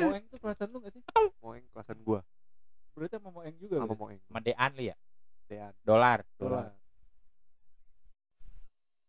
Moeng 0.00 0.22
tuh 0.26 0.38
kelasan 0.38 0.70
lu 0.70 0.78
nggak 0.78 0.92
sih? 0.94 1.02
Moeng 1.38 1.64
kelasan 1.68 1.98
gua 2.00 2.20
Berarti 2.90 3.16
sama 3.16 3.30
Moeng 3.30 3.54
juga. 3.56 3.76
sama? 3.80 3.94
Moeng. 3.94 4.18
sama 4.22 4.40
Dean 4.40 4.70
lu 4.72 4.82
ya 4.84 4.96
Dean. 5.46 5.72
dolar 5.80 6.18
Dolar. 6.34 6.70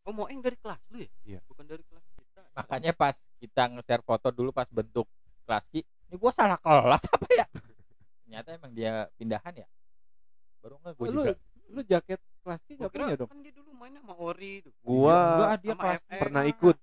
oh 0.01 0.11
mau 0.11 0.25
dari 0.25 0.57
kelas 0.57 0.81
lu 0.89 0.97
ya 0.99 1.09
Iya. 1.23 1.39
bukan 1.45 1.63
dari 1.63 1.83
kelas 1.83 2.03
kita 2.11 2.41
makanya 2.51 2.91
pas 2.91 3.15
kita 3.37 3.63
nge-share 3.69 4.01
foto 4.01 4.27
dulu 4.29 4.49
pas 4.49 4.67
bentuk 4.67 5.05
kelas 5.43 5.65
Ki 5.67 5.81
ini 6.09 6.15
gua 6.15 6.31
salah 6.31 6.57
kelas 6.57 7.01
apa 7.07 7.27
ya 7.31 7.45
dia 8.91 9.01
pindahan 9.15 9.53
ya 9.55 9.67
baru 10.59 10.75
nggak 10.77 10.93
gua 10.93 11.07
lu 11.07 11.21
juga 11.21 11.33
lu 11.67 11.81
jaket 11.81 12.19
kelas 12.41 12.61
Ki 12.61 12.73
Gua 12.73 12.77
nggak 12.77 12.91
kira 12.91 13.03
punya 13.05 13.15
dong? 13.15 13.29
kan 13.31 13.39
dia 13.39 13.53
dulu 13.53 13.69
mainnya 13.71 14.01
sama 14.01 14.15
Ori 14.19 14.53
tuh 14.59 14.73
Gua 14.81 15.17
Enggak, 15.17 15.51
dia 15.57 15.71
sama 15.71 15.81
kelas 15.81 16.01
FF. 16.01 16.19
pernah 16.19 16.43
ikut 16.45 16.77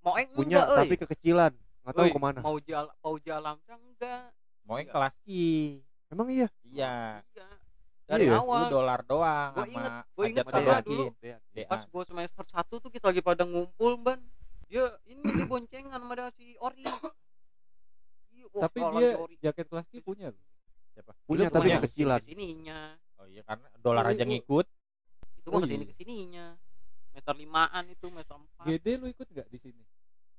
mau 0.00 0.14
punya 0.28 0.58
enggak, 0.60 0.76
tapi 0.76 0.94
kekecilan. 0.98 1.52
Nggak 1.80 1.94
tahu 1.94 2.06
ke 2.06 2.20
mana. 2.20 2.40
mau 2.40 2.56
jal 2.58 2.86
mau 2.98 3.16
jalan 3.18 3.56
enggak 3.64 4.24
mau 4.62 4.74
yang 4.74 4.84
Iya. 4.84 4.92
kelas 4.92 5.14
Ki 5.22 5.46
Emang 6.06 6.28
iya? 6.28 6.48
iya 6.64 6.94
iya 7.30 7.46
dari 8.04 8.24
Iya. 8.24 8.32
lu 8.32 8.40
awal 8.42 8.62
dolar 8.68 9.00
doang 9.02 9.50
Gua 9.50 9.62
sama 9.62 9.72
inget- 9.72 10.04
gua 10.10 10.24
inget 10.26 10.44
sama 10.44 10.76
dulu. 10.82 11.04
Pas 11.64 11.82
gue 11.82 12.02
semester 12.04 12.44
satu 12.46 12.74
tuh 12.76 12.90
kita 12.90 13.06
lagi 13.06 13.20
pada 13.20 13.42
ngumpul 13.42 13.96
ban 13.96 14.20
dia 14.66 14.84
ini 15.04 15.22
dia 15.22 15.46
boncengan 15.46 15.94
sama 15.94 16.12
dia 16.12 16.28
si 16.32 16.52
Ori 16.58 16.84
Iya, 18.34 18.44
Tapi 18.60 18.78
dia 18.92 19.08
jaket 19.42 19.66
kelas 19.66 19.86
Ki 19.88 19.98
punya 20.00 20.28
loh. 20.28 20.42
Siapa 20.94 21.12
Punya 21.24 21.50
tapi 21.50 21.66
punya? 21.66 21.76
kekecilan. 21.80 22.20
ke 22.20 22.28
sininya 22.30 22.78
oh 23.18 23.26
iya 23.26 23.42
karena 23.42 23.66
dolar 23.76 24.04
aja 24.06 24.22
ngikut 24.22 24.66
itu 25.34 25.48
Oh, 25.48 25.52
mah 25.52 25.60
ke 25.60 25.68
sini 25.68 25.84
ke 25.84 25.94
sininya 25.94 26.46
semester 27.10 27.34
limaan 27.34 27.84
itu 27.88 28.06
semester 28.06 28.36
empat 28.36 28.64
GD 28.64 28.86
lu 28.96 29.06
ikut 29.08 29.26
nggak 29.28 29.46
di 29.46 29.58
sini? 29.60 29.82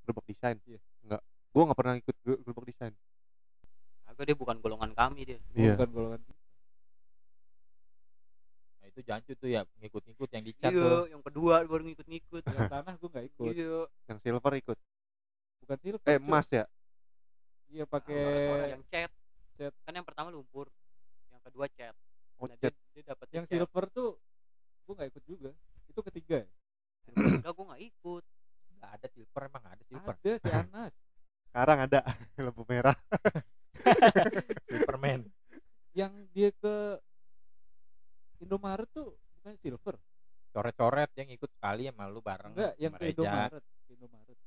Gerobak 0.02 0.26
desain. 0.26 0.58
Iya. 0.64 0.80
Enggak. 1.02 1.22
Gua 1.50 1.64
nggak 1.66 1.78
pernah 1.78 1.96
ikut 1.96 2.16
ge- 2.20 2.42
gerobak 2.42 2.66
desain. 2.66 2.94
agak 4.06 4.24
dia 4.24 4.36
bukan 4.36 4.58
golongan 4.60 4.92
kami 4.92 5.22
dia 5.26 5.40
Iya. 5.52 5.76
Bukan 5.76 5.90
golongan 5.92 6.22
kita. 6.22 6.42
nah 8.76 8.88
itu 8.88 9.00
jancu 9.02 9.32
tuh 9.34 9.50
ya 9.50 9.62
ngikut-ngikut 9.78 10.30
yang 10.30 10.44
dicat 10.44 10.70
iya 10.70 10.80
tuh 10.80 11.04
yang 11.10 11.22
kedua 11.22 11.56
baru 11.64 11.84
ngikut-ngikut 11.84 12.44
Yang 12.46 12.70
tanah 12.70 12.94
gua 12.96 13.10
nggak 13.12 13.26
ikut. 13.30 13.52
iya 13.52 13.76
Yang 14.06 14.18
silver 14.22 14.54
ikut. 14.56 14.78
Bukan 15.62 15.78
silver. 15.80 16.02
Eh, 16.06 16.18
emas 16.18 16.48
ya? 16.50 16.64
Iya 17.68 17.84
pakai 17.86 18.22
yang 18.72 18.84
chat 18.88 19.10
Chat. 19.56 19.74
kan 19.84 19.94
yang 19.94 20.04
pertama 20.04 20.28
lumpur 20.30 20.68
yang 21.32 21.42
kedua 21.42 21.66
chat 21.72 21.96
Oh, 22.36 22.52
nah, 22.52 22.56
dia, 22.60 22.68
cat. 22.68 22.76
dia 22.92 23.04
dapat 23.08 23.28
yang 23.32 23.46
silver 23.48 23.88
tuh 23.90 24.20
gua 24.84 24.94
nggak 25.00 25.10
ikut 25.16 25.24
juga. 25.24 25.52
Itu 25.88 26.00
ketiga 26.04 26.44
ya? 26.44 26.48
udah 27.16 27.52
gue 27.54 27.66
nggak 27.72 27.84
ikut 27.86 28.24
nggak 28.76 28.92
ada 29.00 29.08
silver 29.08 29.42
emang 29.48 29.64
ada 29.72 29.84
silver 29.88 30.14
Ada 30.14 30.32
si 30.36 30.50
Anas. 30.52 30.94
Sekarang 31.48 31.78
ada 31.88 32.00
lampu 32.46 32.64
merah. 32.68 32.98
silverman 34.68 35.24
yang 35.96 36.12
dia 36.36 36.52
ke 36.52 37.00
Indomaret 38.44 38.90
tuh 38.92 39.16
bukan 39.40 39.56
silver. 39.64 39.96
coret-coret 40.52 41.12
yang 41.16 41.28
ikut 41.32 41.52
sekali 41.52 41.88
sama 41.88 42.08
lu 42.08 42.20
bareng 42.20 42.52
Enggak, 42.52 42.74
yang 42.80 42.94
ke. 42.96 43.06
Indomaret. 43.12 43.64
Indomaret. 43.92 44.38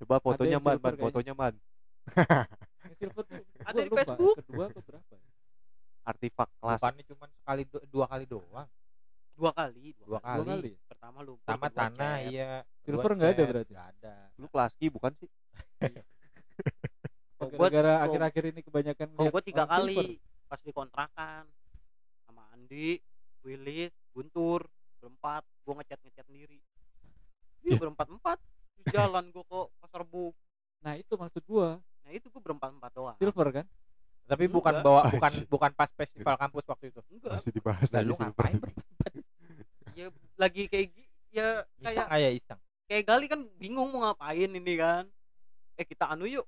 Coba 0.00 0.14
fotonya 0.20 0.56
yang 0.56 0.64
ban, 0.64 0.76
kayaknya. 0.76 1.00
fotonya 1.04 1.32
ban. 1.36 1.54
Silver 2.92 3.24
tuh 3.24 3.42
Ada 3.68 3.72
gua 3.72 3.78
di 3.78 3.88
lupa, 3.88 4.00
Facebook. 4.02 4.36
Kedua 4.40 4.64
apa 4.66 4.80
berapa? 4.82 5.12
ya? 5.12 5.30
Artifak 6.02 6.48
kelas. 6.56 6.78
bukannya 6.78 7.04
cuma 7.06 7.24
sekali 7.30 7.62
do- 7.64 7.86
dua 7.86 8.06
kali 8.06 8.24
doang 8.26 8.68
dua 9.32 9.50
kali 9.50 9.94
dua 9.96 10.04
Dua 10.04 10.20
kali, 10.20 10.44
kali. 10.44 10.72
pertama 10.84 11.18
lumpur 11.20 11.46
sama 11.46 11.66
kedua 11.66 11.78
tanah 11.80 12.14
chat. 12.16 12.28
iya 12.28 12.50
Silver 12.80 13.06
Dua 13.06 13.16
nggak 13.16 13.30
ada 13.32 13.44
berarti? 13.48 13.72
nggak 13.72 13.88
ada 13.96 14.14
Lu 14.36 14.46
kelas 14.46 14.72
Ki 14.74 14.86
bukan 14.88 15.12
sih? 15.14 15.30
Oh, 17.38 17.48
gua- 17.48 17.70
Gara-gara 17.70 17.92
akhir-akhir 18.04 18.44
ini 18.50 18.60
kebanyakan 18.60 19.08
Oh, 19.14 19.22
lihat 19.24 19.32
gue 19.32 19.42
tiga 19.44 19.62
orang 19.64 19.72
silver. 19.80 19.94
kali 19.98 20.10
pas 20.46 20.60
dikontrakan 20.60 21.42
sama 22.22 22.42
Andi, 22.52 23.00
Willis, 23.42 23.90
Guntur 24.12 24.68
berempat. 24.98 25.42
Gue 25.62 25.74
ngecat 25.74 25.98
ngecat 25.98 26.24
sendiri. 26.24 26.58
Iya 27.62 27.78
berempat 27.78 28.06
empat. 28.08 28.38
Jalan 28.86 29.30
gue 29.30 29.42
ke 29.42 29.60
pasar 29.80 30.02
bu. 30.02 30.30
Nah 30.80 30.94
itu 30.94 31.14
maksud 31.14 31.42
gua 31.44 31.78
Nah 32.12 32.20
itu 32.20 32.28
gue 32.28 32.42
berempat 32.44 32.68
empat 32.76 32.92
doang. 32.92 33.16
silver 33.16 33.48
kan? 33.48 33.66
tapi 34.22 34.46
bukan 34.46 34.84
bawa 34.86 35.10
bukan 35.10 35.32
bukan 35.50 35.70
pas 35.74 35.90
festival 35.92 36.38
kampus 36.38 36.64
waktu 36.68 36.92
itu 36.92 37.00
Enggak. 37.08 37.40
Masih 37.40 37.50
dibahas 37.56 37.88
Lah, 37.88 38.04
lagi 38.04 38.08
lu 38.08 38.14
silver. 38.20 38.46
Ya 39.92 40.06
lagi 40.40 40.62
kayak 40.72 40.88
ya 41.32 41.64
kayak 41.84 42.06
aja 42.08 42.28
iseng 42.32 42.60
kayak 42.88 43.04
gali 43.08 43.26
kan 43.28 43.40
bingung 43.56 43.88
mau 43.92 44.08
ngapain 44.08 44.48
ini 44.52 44.74
kan. 44.76 45.04
Eh 45.80 45.84
kita 45.88 46.08
anu 46.08 46.28
yuk. 46.28 46.44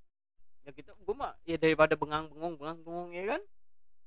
Ya 0.64 0.73
kita 0.73 0.92
gue 0.97 1.14
mah 1.16 1.33
ya 1.49 1.56
daripada 1.56 1.97
bengang 1.97 2.28
bengong 2.28 2.56
bengang 2.61 2.78
bengong 2.85 3.11
ya 3.16 3.25
kan. 3.37 3.40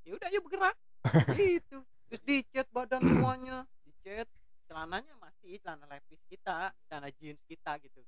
Ya 0.06 0.10
udah 0.14 0.26
ayo 0.30 0.40
bergerak. 0.42 0.76
gitu. 1.38 1.82
terus 2.08 2.22
dicet 2.24 2.66
badan 2.72 3.04
semuanya 3.04 3.68
dicet 3.84 4.26
celananya 4.64 5.12
masih 5.20 5.60
celana 5.60 5.84
levis 5.86 6.18
kita 6.26 6.72
celana 6.88 7.12
jeans 7.20 7.36
kita 7.44 7.76
gitu 7.84 8.00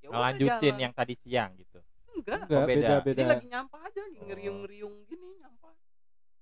ya 0.00 0.08
jalan. 0.08 0.76
yang 0.80 0.92
tadi 0.92 1.14
siang 1.20 1.52
gitu. 1.56 1.80
Enggak 2.24 2.40
enggak 2.42 2.56
Oh, 2.56 2.66
beda. 2.66 2.74
beda 2.74 2.90
ini 2.90 3.04
beda 3.06 3.24
lagi 3.30 3.46
nyampah 3.46 3.80
aja 3.82 4.00
nih 4.06 4.18
Oh. 4.18 4.26
ngeriung-ngeriung 4.26 4.94
gini 5.04 5.28
nyampah 5.38 5.72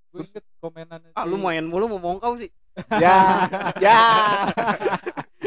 gue 0.09 0.21
inget 0.23 0.45
komenan 0.59 1.01
ah 1.13 1.25
lu 1.25 1.37
main 1.37 1.65
mulu 1.65 1.87
mau 1.89 2.01
mongkau 2.01 2.37
sih 2.37 2.51
ya 3.03 3.17
ya 3.79 4.01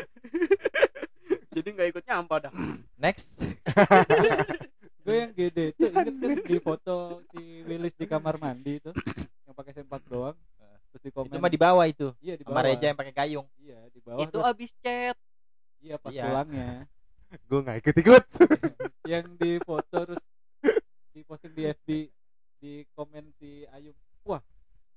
jadi 1.51 1.67
nggak 1.71 1.89
ikut 1.89 2.03
nyampah 2.03 2.37
dah 2.41 2.53
Next. 2.95 3.39
gue 5.05 5.15
yang 5.15 5.31
gede 5.31 5.71
tuh 5.71 5.87
inget 5.87 6.15
kan 6.17 6.37
di 6.41 6.57
foto 6.59 6.95
si 7.29 7.61
Willis 7.63 7.93
di 7.93 8.05
kamar 8.05 8.35
mandi 8.35 8.81
itu 8.81 8.89
yang 9.43 9.53
pakai 9.53 9.71
sempak 9.71 10.01
doang 10.03 10.33
terus 10.89 11.03
di 11.03 11.11
komen 11.11 11.29
Itu 11.29 11.37
mah 11.37 11.51
di 11.51 11.59
bawah 11.59 11.85
itu. 11.85 12.09
iya 12.19 12.33
di 12.33 12.41
Sama 12.41 12.57
bawah 12.57 12.65
Reja 12.65 12.85
yang 12.87 12.97
pakai 12.97 13.13
gayung. 13.13 13.47
iya 13.55 13.79
di 13.87 13.99
bawah 13.99 14.19
itu 14.19 14.33
terus 14.33 14.45
abis 14.47 14.71
chat 14.79 15.15
iya 15.77 15.95
pas 15.95 16.09
Iya. 16.09 16.23
pulangnya 16.25 16.69
gue 17.33 17.59
nggak 17.61 17.77
ikut 17.81 17.95
ikut 18.01 18.23
yang 19.05 19.25
di 19.37 19.57
foto 19.61 19.97
terus 20.05 20.21
di 21.13 21.21
posting 21.23 21.53
di 21.55 21.63
FB 21.71 21.89
di 22.59 22.71
komen 22.97 23.29
si 23.37 23.63
Ayub. 23.71 23.95
Wah 24.25 24.41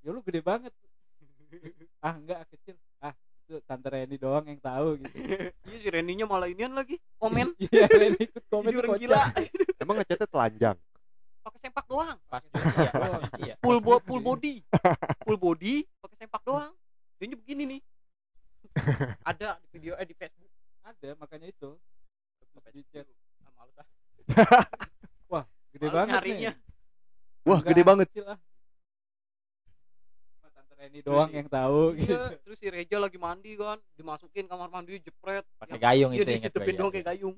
ya 0.03 0.11
lu 0.11 0.25
gede 0.25 0.41
banget. 0.41 0.73
Ah 2.01 2.17
enggak 2.17 2.49
kecil. 2.51 2.77
Ah 3.01 3.15
itu 3.49 3.61
tante 3.65 3.89
Reni 3.89 4.17
doang 4.21 4.45
yang 4.45 4.61
tahu 4.61 5.01
gitu. 5.01 5.15
Iya 5.69 5.77
si 5.81 5.89
Reninya 5.89 6.25
malah 6.29 6.49
inian 6.49 6.73
lagi 6.73 6.97
komen. 7.21 7.53
Iya 7.65 7.87
Reni 7.89 8.19
ikut 8.19 8.45
komen 8.49 8.73
orang 8.73 8.91
kocak. 8.97 9.03
gila. 9.05 9.23
Emang 9.81 9.95
ngechatnya 10.01 10.29
telanjang? 10.29 10.77
Pakai 11.45 11.59
sempak 11.65 11.85
doang. 11.89 12.19
Pas 12.29 12.43
cuci 12.45 12.77
ya, 12.77 12.93
pas 12.93 13.11
cuci 13.25 13.43
ya. 13.53 13.55
full 13.61 13.79
bo 13.81 14.01
full 14.05 14.21
body. 14.21 14.65
Full 15.25 15.39
body 15.41 15.85
pakai 16.01 16.17
sempak 16.25 16.43
doang. 16.45 16.73
Dia 17.19 17.37
begini 17.37 17.63
nih. 17.77 17.81
Ada 19.31 19.59
di 19.61 19.67
video 19.77 19.93
eh 19.97 20.07
di 20.07 20.15
Facebook. 20.17 20.53
Ada 20.85 21.17
makanya 21.21 21.49
itu 21.53 21.77
chat 22.61 23.07
ah, 23.41 23.50
males 23.57 23.77
ah 23.79 23.87
gede 25.69 25.85
Males 25.85 25.95
banget 25.95 26.15
nyarinya. 26.15 26.53
nih 26.53 27.45
wah 27.45 27.59
Enggak, 27.59 27.69
gede 27.69 27.83
banget. 27.83 28.07
kecil 28.09 28.25
ah 28.27 28.38
Cuma 30.33 30.49
tante 30.50 30.73
Reni 30.75 30.99
doang 31.00 31.31
yang 31.31 31.49
tahu 31.49 31.81
gitu. 31.95 32.12
Iya, 32.12 32.38
terus 32.38 32.57
si 32.57 32.67
Reja 32.69 32.97
lagi 32.97 33.17
mandi 33.17 33.53
kan. 33.55 33.79
Dimasukin 33.95 34.45
kamar 34.45 34.69
mandi 34.69 34.99
jepret. 34.99 35.45
Pakai 35.57 35.75
Yang- 35.75 35.85
gayung 35.85 36.11
iya 36.12 36.23
itu 36.23 36.33
ingat 36.35 36.50
gue, 36.50 36.73
doang 36.73 36.88
ya. 36.88 36.95
kayak 36.95 37.07
gayung. 37.09 37.37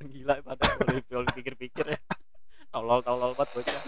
Gila 0.00 0.34
pada 0.40 0.64
kalau 1.04 1.24
dipikir-pikir 1.26 1.84
ya. 1.86 1.98
Tolol 2.72 3.00
tolol 3.00 3.32
banget 3.32 3.50
bocah 3.54 3.82